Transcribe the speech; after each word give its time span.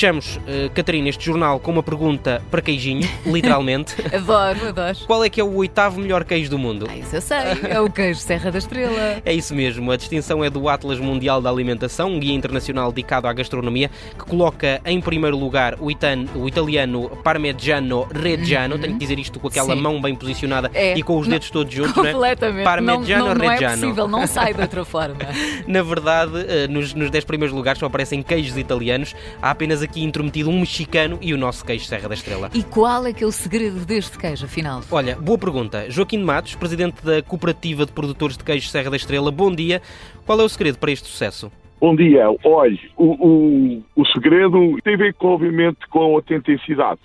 Fechamos, 0.00 0.36
uh, 0.36 0.70
Catarina, 0.74 1.10
este 1.10 1.26
jornal 1.26 1.60
com 1.60 1.72
uma 1.72 1.82
pergunta 1.82 2.40
para 2.50 2.62
queijinho, 2.62 3.06
literalmente. 3.26 3.94
adoro, 4.16 4.68
adoro. 4.68 4.96
Qual 5.06 5.22
é 5.22 5.28
que 5.28 5.38
é 5.38 5.44
o 5.44 5.54
oitavo 5.56 6.00
melhor 6.00 6.24
queijo 6.24 6.48
do 6.48 6.58
mundo? 6.58 6.86
Ah, 6.88 6.96
isso 6.96 7.16
eu 7.16 7.20
sei, 7.20 7.36
é 7.68 7.78
o 7.78 7.90
queijo 7.90 8.18
Serra 8.18 8.50
da 8.50 8.56
Estrela. 8.56 9.20
É 9.22 9.34
isso 9.34 9.54
mesmo, 9.54 9.92
a 9.92 9.98
distinção 9.98 10.42
é 10.42 10.48
do 10.48 10.70
Atlas 10.70 10.98
Mundial 10.98 11.42
da 11.42 11.50
Alimentação, 11.50 12.12
um 12.12 12.18
guia 12.18 12.32
internacional 12.32 12.90
dedicado 12.90 13.28
à 13.28 13.32
gastronomia, 13.34 13.90
que 14.18 14.24
coloca 14.24 14.80
em 14.86 15.02
primeiro 15.02 15.36
lugar 15.36 15.76
o, 15.78 15.90
itan, 15.90 16.24
o 16.34 16.48
italiano 16.48 17.10
Parmigiano 17.22 18.08
Reggiano, 18.10 18.76
uhum. 18.76 18.80
tenho 18.80 18.94
que 18.94 19.00
dizer 19.00 19.18
isto 19.18 19.38
com 19.38 19.48
aquela 19.48 19.74
Sim. 19.74 19.82
mão 19.82 20.00
bem 20.00 20.14
posicionada 20.14 20.70
é. 20.72 20.96
e 20.96 21.02
com 21.02 21.18
os 21.18 21.28
dedos 21.28 21.50
todos 21.50 21.74
juntos, 21.74 22.02
né? 22.02 22.12
Completamente. 22.14 22.64
Parmigiano 22.64 23.26
não, 23.26 23.34
não, 23.34 23.44
não 23.44 23.50
Reggiano. 23.50 23.74
é 23.74 23.80
possível, 23.80 24.08
não 24.08 24.24
sai 24.26 24.54
de 24.54 24.62
outra 24.62 24.82
forma. 24.82 25.18
Na 25.66 25.82
verdade, 25.82 26.46
eh, 26.48 26.66
nos, 26.68 26.94
nos 26.94 27.10
dez 27.10 27.22
primeiros 27.22 27.54
lugares 27.54 27.78
só 27.78 27.84
aparecem 27.84 28.22
queijos 28.22 28.56
italianos, 28.56 29.14
há 29.42 29.50
apenas 29.50 29.89
aqui 29.90 30.04
intrometido 30.04 30.48
um 30.48 30.60
mexicano 30.60 31.18
e 31.20 31.34
o 31.34 31.36
nosso 31.36 31.66
queijo 31.66 31.84
Serra 31.84 32.08
da 32.08 32.14
Estrela. 32.14 32.48
E 32.54 32.62
qual 32.62 33.04
é 33.06 33.12
que 33.12 33.24
é 33.24 33.26
o 33.26 33.32
segredo 33.32 33.84
deste 33.84 34.16
queijo, 34.16 34.44
afinal? 34.44 34.80
Olha, 34.90 35.16
boa 35.16 35.36
pergunta. 35.36 35.90
Joaquim 35.90 36.18
de 36.18 36.24
Matos, 36.24 36.54
presidente 36.54 37.04
da 37.04 37.20
Cooperativa 37.22 37.84
de 37.84 37.92
Produtores 37.92 38.38
de 38.38 38.44
Queijo 38.44 38.68
Serra 38.68 38.90
da 38.90 38.96
Estrela, 38.96 39.32
bom 39.32 39.52
dia. 39.52 39.82
Qual 40.24 40.40
é 40.40 40.44
o 40.44 40.48
segredo 40.48 40.78
para 40.78 40.92
este 40.92 41.08
sucesso? 41.08 41.50
Bom 41.80 41.96
dia. 41.96 42.26
Olha, 42.44 42.78
o, 42.96 43.26
o, 43.26 43.82
o 43.96 44.06
segredo 44.06 44.76
tem 44.84 44.94
a 44.94 44.98
ver, 44.98 45.14
com, 45.14 45.28
obviamente, 45.28 45.78
com 45.88 46.00
a 46.00 46.04
autenticidade. 46.04 47.00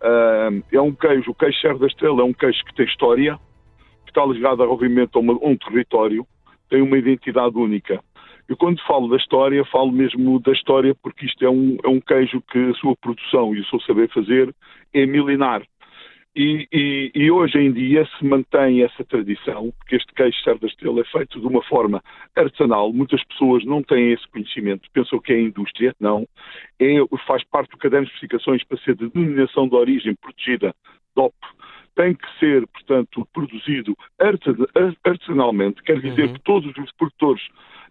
Uh, 0.00 0.62
é 0.72 0.80
um 0.80 0.92
queijo, 0.92 1.30
o 1.30 1.34
queijo 1.34 1.58
Serra 1.60 1.78
da 1.78 1.86
Estrela 1.86 2.22
é 2.22 2.24
um 2.24 2.32
queijo 2.32 2.64
que 2.64 2.74
tem 2.74 2.86
história, 2.86 3.38
que 4.04 4.10
está 4.10 4.24
ligado, 4.24 4.62
obviamente, 4.62 5.10
a, 5.14 5.18
uma, 5.18 5.34
a 5.34 5.46
um 5.46 5.56
território, 5.56 6.26
tem 6.68 6.82
uma 6.82 6.98
identidade 6.98 7.56
única. 7.56 8.00
Eu 8.48 8.56
quando 8.56 8.82
falo 8.86 9.08
da 9.08 9.16
história, 9.16 9.62
falo 9.66 9.92
mesmo 9.92 10.40
da 10.40 10.52
história 10.52 10.94
porque 11.02 11.26
isto 11.26 11.44
é 11.44 11.50
um, 11.50 11.76
é 11.84 11.88
um 11.88 12.00
queijo 12.00 12.42
que 12.50 12.58
a 12.58 12.74
sua 12.74 12.96
produção 12.96 13.54
e 13.54 13.60
o 13.60 13.66
seu 13.66 13.78
saber 13.80 14.08
fazer 14.08 14.54
é 14.94 15.04
milenar. 15.04 15.62
E, 16.34 16.68
e, 16.72 17.10
e, 17.14 17.30
hoje 17.30 17.58
em 17.58 17.72
dia 17.72 18.06
se 18.16 18.24
mantém 18.24 18.82
essa 18.82 19.04
tradição, 19.04 19.72
porque 19.76 19.96
este 19.96 20.12
queijo 20.14 20.38
Serra 20.44 20.58
da 20.60 20.68
Estrela 20.68 21.00
é 21.00 21.04
feito 21.04 21.40
de 21.40 21.46
uma 21.46 21.62
forma 21.64 22.02
artesanal. 22.36 22.92
Muitas 22.92 23.22
pessoas 23.24 23.64
não 23.64 23.82
têm 23.82 24.12
esse 24.12 24.26
conhecimento, 24.28 24.88
pensam 24.92 25.18
que 25.18 25.32
é 25.32 25.40
indústria. 25.40 25.94
Não. 25.98 26.26
É, 26.78 26.94
faz 27.26 27.42
parte 27.44 27.70
do 27.70 27.76
caderno 27.76 28.06
de 28.06 28.12
especificações 28.12 28.62
para 28.62 28.78
ser 28.78 28.94
de 28.94 29.10
denominação 29.10 29.68
de 29.68 29.74
origem 29.74 30.14
protegida, 30.14 30.72
DOP. 31.16 31.34
Tem 31.96 32.14
que 32.14 32.38
ser, 32.38 32.64
portanto, 32.68 33.26
produzido 33.32 33.96
artesanalmente, 35.04 35.82
quer 35.82 36.00
dizer 36.00 36.28
uhum. 36.28 36.34
que 36.34 36.40
todos 36.42 36.78
os 36.78 36.92
produtores 36.92 37.42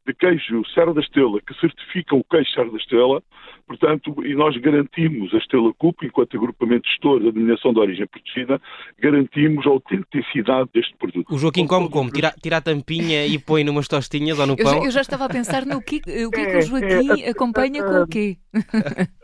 de 0.08 0.14
queijo 0.14 0.66
Serra 0.74 0.94
da 0.94 1.02
Estrela, 1.02 1.40
que 1.42 1.54
certificam 1.60 2.20
o 2.20 2.24
queijo 2.24 2.50
Serra 2.52 2.72
da 2.72 2.78
Estrela, 2.78 3.22
portanto, 3.68 4.26
e 4.26 4.34
nós 4.34 4.56
garantimos 4.58 5.34
a 5.34 5.38
Estrela 5.38 5.74
CUP, 5.78 6.06
enquanto 6.06 6.38
agrupamento 6.38 6.88
gestor 6.88 7.20
da 7.20 7.30
denominação 7.30 7.74
de 7.74 7.80
origem 7.80 8.08
protegida, 8.08 8.62
garantimos 9.00 9.66
a 9.68 9.70
autenticidade 9.70 10.70
deste 10.74 10.96
produto. 10.98 11.28
O 11.30 11.38
Joaquim 11.38 11.68
come 11.68 11.90
como? 11.90 12.10
Tira, 12.10 12.34
tira 12.42 12.58
a 12.58 12.62
tampinha 12.62 13.26
e 13.26 13.38
põe 13.38 13.64
numas 13.64 13.88
tostinhas 13.88 14.40
ou 14.40 14.48
no 14.48 14.56
pão? 14.56 14.66
Eu 14.66 14.80
já, 14.80 14.86
eu 14.86 14.92
já 14.92 15.02
estava 15.02 15.26
a 15.26 15.30
pensar 15.30 15.66
no 15.66 15.82
que, 15.82 15.98
o 15.98 16.32
que 16.32 16.40
é, 16.40 16.52
que 16.52 16.58
o 16.58 16.62
Joaquim 16.62 17.22
é, 17.22 17.30
acompanha 17.30 17.84
com 17.84 18.02
o 18.04 18.08
quê? 18.08 18.38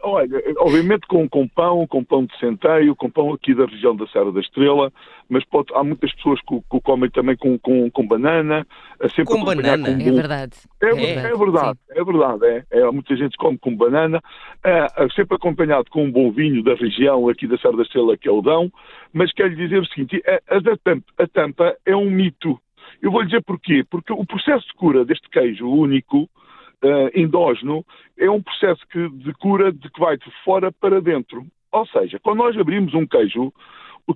Olha, 0.04 0.44
obviamente 0.60 1.08
com, 1.08 1.28
com 1.30 1.48
pão, 1.48 1.88
com 1.88 2.04
pão 2.04 2.26
de 2.26 2.38
centeio, 2.38 2.96
com 2.96 3.10
pão 3.10 3.34
aqui 3.34 3.56
da 3.56 3.66
região 3.66 3.96
da 3.96 4.06
Serra 4.08 4.32
da 4.32 4.42
Estrela, 4.42 4.92
mas 5.30 5.46
pode, 5.46 5.74
há 5.74 5.84
muitas 5.84 6.14
pessoas 6.16 6.40
que, 6.42 6.60
que 6.70 6.82
comem 6.82 7.10
também 7.10 7.36
com, 7.36 7.58
com, 7.58 7.90
com 7.90 8.08
banana. 8.08 8.68
Sempre 9.16 9.26
com 9.26 9.44
banana? 9.44 9.96
Com, 9.96 10.02
é 10.02 10.12
verdade. 10.12 10.58
É, 10.82 10.88
é, 10.88 11.14
é 11.14 11.36
verdade, 11.36 11.80
é 11.90 12.04
verdade. 12.04 12.46
É, 12.46 12.66
é, 12.72 12.92
muita 12.92 13.16
gente 13.16 13.38
come 13.38 13.58
com 13.58 13.76
banana, 13.76 14.22
é, 14.64 14.88
sempre 15.16 15.36
acompanhado 15.36 15.90
com 15.90 16.06
um 16.06 16.12
bom 16.12 16.32
vinho 16.32 16.64
da 16.64 16.74
região 16.76 17.28
aqui 17.28 17.48
da 17.48 17.58
Serra 17.58 17.78
da 17.78 17.84
Estrela, 17.84 18.18
que 18.18 18.28
é 18.28 18.32
o 18.32 18.42
Dão, 18.42 18.72
mas 19.12 19.32
quero 19.34 19.50
lhe 19.50 19.56
dizer 19.56 19.80
o 19.80 19.86
seguinte, 19.86 20.22
é, 20.26 20.42
a, 20.48 20.78
tampa, 20.78 21.14
a 21.18 21.28
tampa 21.28 21.78
é 21.86 21.96
um 21.96 22.10
mito. 22.10 22.60
Eu 23.02 23.12
vou 23.12 23.22
lhe 23.22 23.28
dizer 23.28 23.44
porquê. 23.44 23.84
Porque 23.90 24.14
o 24.14 24.26
processo 24.26 24.66
de 24.68 24.74
cura 24.76 25.04
deste 25.04 25.30
queijo 25.30 25.68
único, 25.68 26.22
uh, 26.22 27.10
endógeno, 27.14 27.86
é 28.18 28.30
um 28.30 28.42
processo 28.42 28.82
que, 28.90 29.10
de 29.10 29.34
cura 29.34 29.72
de 29.72 29.90
que 29.90 30.00
vai 30.00 30.18
de 30.18 30.32
fora 30.44 30.72
para 30.72 31.02
dentro. 31.02 31.46
Ou 31.72 31.86
seja, 31.88 32.20
quando 32.20 32.38
nós 32.38 32.58
abrimos 32.58 32.94
um 32.94 33.06
queijo, 33.06 33.52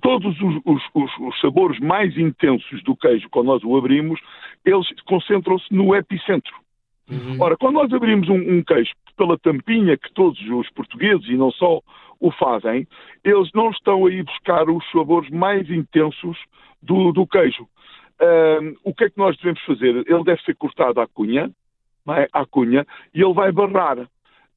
todos 0.00 0.34
os, 0.40 0.60
os, 0.64 0.82
os, 0.94 1.18
os, 1.18 1.40
sabores 1.40 1.78
mais 1.80 2.16
intensos 2.16 2.82
do 2.82 2.94
queijo, 2.94 3.28
quando 3.30 3.46
nós 3.46 3.64
o 3.64 3.76
abrimos, 3.76 4.20
eles 4.64 4.86
concentram-se 5.06 5.66
no 5.72 5.94
epicentro. 5.94 6.54
Uhum. 7.10 7.36
Ora, 7.40 7.56
quando 7.56 7.74
nós 7.74 7.92
abrimos 7.92 8.28
um, 8.28 8.36
um, 8.36 8.62
queijo 8.62 8.92
pela 9.18 9.36
tampinha 9.36 9.98
que 9.98 10.10
todos 10.14 10.40
os 10.48 10.70
portugueses 10.70 11.28
e 11.28 11.36
não 11.36 11.50
só 11.50 11.80
o 12.18 12.30
fazem, 12.32 12.86
eles 13.22 13.50
não 13.52 13.70
estão 13.70 14.06
aí 14.06 14.22
buscar 14.22 14.70
os 14.70 14.84
sabores 14.90 15.28
mais 15.30 15.68
intensos 15.68 16.38
do, 16.82 17.12
do 17.12 17.26
queijo. 17.26 17.68
O 18.82 18.94
que 18.94 19.04
é 19.04 19.10
que 19.10 19.18
nós 19.18 19.36
devemos 19.36 19.60
fazer? 19.62 20.04
Ele 20.08 20.24
deve 20.24 20.42
ser 20.42 20.56
cortado 20.56 21.00
à 21.00 21.06
cunha, 21.06 21.50
é? 22.16 22.28
à 22.32 22.44
cunha, 22.46 22.86
e 23.14 23.22
ele 23.22 23.34
vai 23.34 23.52
barrar. 23.52 23.98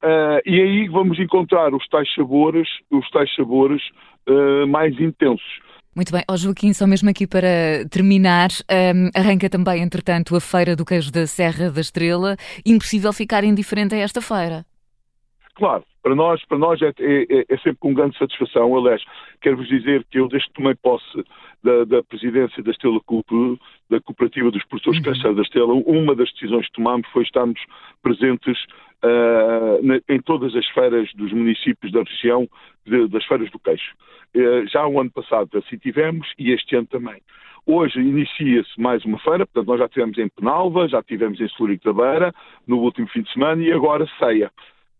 Uh, 0.02 0.42
e 0.44 0.60
aí 0.60 0.88
vamos 0.88 1.16
encontrar 1.20 1.72
os 1.72 1.86
tais 1.86 2.12
sabores, 2.14 2.68
os 2.90 3.08
tais 3.10 3.32
sabores 3.36 3.80
uh, 4.28 4.66
mais 4.66 4.98
intensos. 4.98 5.60
Muito 5.94 6.10
bem. 6.10 6.22
Ó 6.28 6.32
oh, 6.32 6.36
Joaquim, 6.36 6.72
só 6.72 6.86
mesmo 6.86 7.10
aqui 7.10 7.26
para 7.26 7.86
terminar, 7.90 8.48
um, 8.94 9.10
arranca 9.14 9.50
também, 9.50 9.82
entretanto, 9.82 10.34
a 10.34 10.40
Feira 10.40 10.74
do 10.74 10.84
Queijo 10.84 11.12
da 11.12 11.26
Serra 11.26 11.70
da 11.70 11.80
Estrela. 11.80 12.36
Impossível 12.64 13.12
ficar 13.12 13.44
indiferente 13.44 13.94
a 13.94 13.98
esta 13.98 14.20
feira. 14.22 14.64
Claro, 15.54 15.84
para 16.02 16.14
nós, 16.14 16.42
para 16.46 16.56
nós 16.56 16.80
é, 16.80 16.92
é, 16.98 17.44
é 17.46 17.56
sempre 17.58 17.76
com 17.76 17.92
grande 17.92 18.16
satisfação. 18.16 18.74
Aliás, 18.74 19.02
quero-vos 19.42 19.68
dizer 19.68 20.04
que 20.10 20.18
eu, 20.18 20.28
desde 20.28 20.48
que 20.48 20.54
tomei 20.54 20.74
posse 20.74 21.24
da, 21.62 21.84
da 21.84 22.02
presidência 22.02 22.62
da 22.62 22.70
Estela 22.70 22.98
Coop, 23.04 23.60
da 23.90 24.00
Cooperativa 24.00 24.50
dos 24.50 24.64
Produtores 24.64 25.04
uhum. 25.06 25.14
Serra 25.14 25.34
da 25.34 25.42
Estela, 25.42 25.74
uma 25.74 26.16
das 26.16 26.32
decisões 26.32 26.66
que 26.66 26.72
tomámos 26.72 27.06
foi 27.12 27.22
estarmos 27.22 27.60
presentes 28.02 28.58
em 30.08 30.20
todas 30.20 30.54
as 30.54 30.66
feiras 30.68 31.12
dos 31.14 31.32
municípios 31.32 31.92
da 31.92 32.02
região, 32.02 32.48
de, 32.86 33.08
das 33.08 33.24
feiras 33.24 33.50
do 33.50 33.58
queijo. 33.58 33.92
Uh, 34.34 34.66
já 34.68 34.86
o 34.86 35.00
ano 35.00 35.10
passado 35.10 35.48
assim 35.58 35.76
tivemos 35.76 36.32
e 36.38 36.52
este 36.52 36.76
ano 36.76 36.86
também. 36.86 37.20
Hoje 37.66 38.00
inicia-se 38.00 38.80
mais 38.80 39.04
uma 39.04 39.18
feira, 39.18 39.46
portanto 39.46 39.68
nós 39.68 39.78
já 39.78 39.88
tivemos 39.88 40.18
em 40.18 40.28
Penalva, 40.28 40.88
já 40.88 41.02
tivemos 41.02 41.40
em 41.40 41.48
Celúrico 41.50 41.84
da 41.84 41.92
Beira, 41.92 42.34
no 42.66 42.78
último 42.78 43.06
fim 43.08 43.22
de 43.22 43.32
semana 43.32 43.62
e 43.62 43.72
agora 43.72 44.08
ceia. 44.18 44.50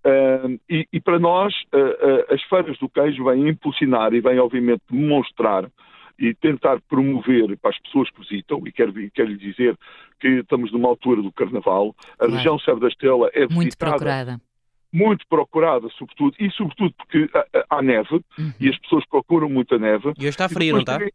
Uh, 0.05 0.59
e, 0.69 0.87
e, 0.93 1.01
para 1.01 1.19
nós, 1.19 1.55
uh, 1.73 1.79
uh, 1.79 2.35
as 2.35 2.43
feiras 2.45 2.77
do 2.79 2.89
queijo 2.89 3.25
vêm 3.25 3.49
impulsionar 3.49 4.13
e 4.13 4.21
vêm, 4.21 4.39
obviamente, 4.39 4.83
demonstrar 4.91 5.69
e 6.19 6.35
tentar 6.35 6.81
promover 6.89 7.57
para 7.59 7.71
as 7.71 7.79
pessoas 7.81 8.11
que 8.11 8.21
visitam, 8.21 8.63
e 8.67 8.73
quero, 8.73 8.93
quero 9.13 9.29
lhe 9.29 9.39
dizer 9.39 9.77
que 10.21 10.29
estamos 10.29 10.73
numa 10.73 10.89
altura 10.89 11.23
do 11.23 11.33
Carnaval, 11.33 11.95
a 12.15 12.17
claro. 12.19 12.33
região 12.35 12.59
Serra 12.59 12.81
da 12.81 12.89
Estrela 12.89 13.29
é 13.33 13.47
visitada. 13.47 13.55
Muito 13.55 13.79
procurada. 13.79 14.41
Muito 14.93 15.27
procurada, 15.27 15.89
sobretudo, 15.97 16.37
e 16.39 16.51
sobretudo 16.51 16.95
porque 16.99 17.29
há, 17.35 17.79
há 17.79 17.83
neve, 17.83 18.21
uhum. 18.39 18.53
e 18.61 18.69
as 18.69 18.79
pessoas 18.79 19.07
procuram 19.07 19.49
muito 19.49 19.75
a 19.75 19.79
neve. 19.79 20.13
E 20.19 20.21
hoje 20.21 20.29
está 20.29 20.49
frio, 20.49 20.75
não 20.75 20.81
está? 20.81 20.99
Também, 20.99 21.11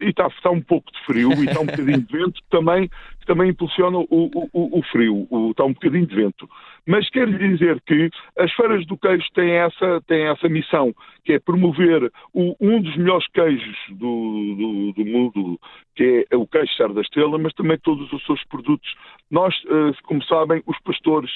e 0.00 0.10
está, 0.10 0.26
está, 0.26 0.50
um 0.50 0.60
pouco 0.60 0.90
de 0.92 1.04
frio 1.04 1.32
e 1.32 1.46
está 1.46 1.60
um 1.60 1.66
bocadinho 1.66 2.02
de 2.02 2.12
vento 2.12 2.34
que 2.34 2.50
também, 2.50 2.88
que 2.88 3.26
também 3.26 3.50
impulsiona 3.50 3.98
o, 3.98 4.06
o, 4.10 4.78
o 4.78 4.82
frio, 4.90 5.26
o, 5.30 5.50
está 5.50 5.64
um 5.64 5.72
bocadinho 5.72 6.06
de 6.06 6.14
vento. 6.14 6.48
Mas 6.86 7.08
quero 7.10 7.30
lhe 7.30 7.56
dizer 7.56 7.80
que 7.86 8.10
as 8.38 8.52
feiras 8.52 8.86
do 8.86 8.96
queijo 8.96 9.24
têm 9.34 9.52
essa, 9.52 10.00
têm 10.06 10.26
essa 10.26 10.48
missão, 10.48 10.94
que 11.24 11.32
é 11.32 11.38
promover 11.38 12.12
o, 12.32 12.54
um 12.60 12.80
dos 12.80 12.96
melhores 12.96 13.26
queijos 13.28 13.76
do, 13.90 14.54
do, 14.56 14.92
do, 14.92 15.04
mundo, 15.04 15.60
que 15.94 16.26
é 16.30 16.36
o 16.36 16.46
queijo 16.46 16.72
Serra 16.74 16.94
da 16.94 17.00
Estrela, 17.00 17.38
mas 17.38 17.54
também 17.54 17.78
todos 17.78 18.12
os 18.12 18.24
seus 18.24 18.42
produtos. 18.44 18.94
Nós, 19.30 19.54
eh, 19.66 19.92
como 20.04 20.22
sabem, 20.24 20.62
os 20.66 20.78
pastores 20.80 21.30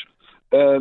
eh, 0.52 0.78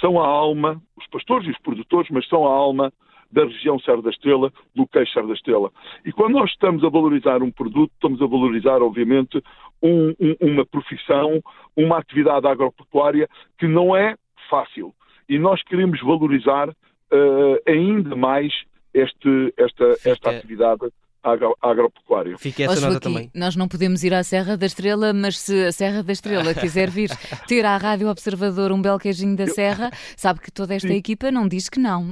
são 0.00 0.20
a 0.20 0.26
alma, 0.26 0.80
os 0.96 1.06
pastores 1.08 1.48
e 1.48 1.50
os 1.50 1.58
produtores, 1.58 2.10
mas 2.10 2.28
são 2.28 2.46
a 2.46 2.50
alma 2.50 2.92
da 3.30 3.44
região 3.44 3.78
Serra 3.78 4.02
da 4.02 4.10
Estrela, 4.10 4.52
do 4.74 4.86
queijo 4.86 5.12
Serra 5.12 5.26
da 5.26 5.34
Estrela. 5.34 5.70
E 6.04 6.12
quando 6.12 6.34
nós 6.34 6.50
estamos 6.50 6.82
a 6.84 6.88
valorizar 6.88 7.42
um 7.42 7.50
produto, 7.50 7.92
estamos 7.94 8.20
a 8.22 8.26
valorizar, 8.26 8.82
obviamente, 8.82 9.42
um, 9.82 10.14
um, 10.18 10.36
uma 10.40 10.66
profissão, 10.66 11.42
uma 11.76 11.98
atividade 11.98 12.46
agropecuária 12.46 13.28
que 13.58 13.66
não 13.66 13.94
é 13.94 14.16
fácil. 14.48 14.94
E 15.28 15.38
nós 15.38 15.62
queremos 15.62 16.00
valorizar 16.00 16.68
uh, 16.68 17.58
ainda 17.66 18.16
mais 18.16 18.52
este, 18.94 19.52
esta, 19.56 19.84
esta 20.04 20.30
atividade 20.30 20.88
agro, 21.28 21.56
agropecuário. 21.60 22.38
Fique 22.38 22.62
essa 22.62 22.80
nota 22.80 23.00
também. 23.00 23.30
Nós 23.34 23.56
não 23.56 23.68
podemos 23.68 24.02
ir 24.04 24.14
à 24.14 24.22
Serra 24.22 24.56
da 24.56 24.66
Estrela, 24.66 25.12
mas 25.12 25.38
se 25.38 25.66
a 25.66 25.72
Serra 25.72 26.02
da 26.02 26.12
Estrela 26.12 26.54
quiser 26.54 26.90
vir 26.90 27.10
ter 27.46 27.64
à 27.64 27.76
Rádio 27.76 28.08
Observador 28.08 28.72
um 28.72 28.80
belo 28.80 28.98
queijinho 28.98 29.36
da 29.36 29.46
Serra, 29.46 29.90
sabe 30.16 30.40
que 30.40 30.50
toda 30.50 30.74
esta 30.74 30.88
Sim. 30.88 30.94
equipa 30.94 31.30
não 31.30 31.46
diz 31.46 31.68
que 31.68 31.78
não. 31.78 32.10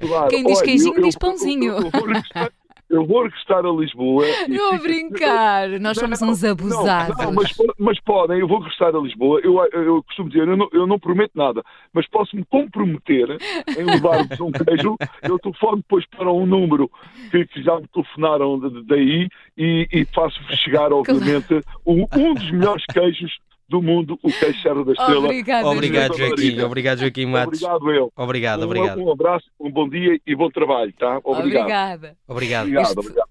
Claro. 0.00 0.28
Quem 0.28 0.44
diz 0.44 0.58
Olha, 0.58 0.64
queijinho 0.66 0.96
eu, 0.96 1.02
diz 1.02 1.16
pãozinho. 1.16 1.72
Eu, 1.72 1.82
eu, 1.82 2.52
eu 2.88 3.06
vou 3.06 3.22
regressar 3.22 3.64
a 3.64 3.70
Lisboa. 3.70 4.24
Não 4.48 4.74
a 4.74 4.78
brincar, 4.78 5.68
nós 5.80 5.98
somos 5.98 6.20
não, 6.20 6.30
uns 6.30 6.44
abusados. 6.44 7.16
Não, 7.16 7.24
não, 7.24 7.32
mas, 7.32 7.52
mas, 7.78 8.00
podem, 8.00 8.40
eu 8.40 8.48
vou 8.48 8.58
regressar 8.58 8.94
a 8.94 8.98
Lisboa. 8.98 9.40
Eu, 9.42 9.62
eu 9.72 10.02
costumo 10.02 10.28
dizer, 10.28 10.46
eu 10.46 10.56
não, 10.56 10.68
eu 10.72 10.86
não 10.86 10.98
prometo 10.98 11.32
nada, 11.34 11.62
mas 11.92 12.06
posso-me 12.08 12.44
comprometer 12.44 13.38
em 13.76 13.84
levar-vos 13.84 14.40
um 14.40 14.50
queijo. 14.52 14.96
Eu 15.22 15.38
telefono 15.38 15.78
depois 15.78 16.06
para 16.06 16.30
um 16.32 16.46
número 16.46 16.90
que, 17.30 17.46
que 17.46 17.62
já 17.62 17.78
me 17.80 17.88
telefonaram 17.88 18.60
daí 18.86 19.28
e, 19.56 19.88
e 19.92 20.04
faço-vos 20.06 20.56
chegar, 20.58 20.92
obviamente, 20.92 21.60
um, 21.86 22.06
um 22.16 22.34
dos 22.34 22.50
melhores 22.50 22.84
queijos 22.86 23.38
do 23.74 23.82
mundo, 23.82 24.16
o 24.22 24.30
queijo 24.30 24.62
Serra 24.62 24.84
da 24.84 24.92
Estrela. 24.92 25.24
Obrigado, 25.24 25.66
obrigado 25.66 26.16
Joaquim. 26.16 26.60
Obrigado, 26.60 27.00
Joaquim 27.00 27.26
Matos. 27.26 27.60
Obrigado, 27.60 27.92
eu. 27.92 28.12
Obrigado, 28.16 28.60
um, 28.60 28.64
obrigado. 28.64 29.02
Um 29.02 29.12
abraço, 29.12 29.46
um 29.58 29.70
bom 29.70 29.88
dia 29.88 30.20
e 30.24 30.36
bom 30.36 30.48
trabalho, 30.48 30.92
tá? 30.96 31.18
Obrigado. 31.24 31.62
Obrigado. 31.62 32.16
Obrigado, 32.28 32.98
obrigado. 32.98 33.28